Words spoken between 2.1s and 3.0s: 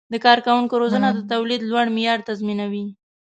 تضمینوي.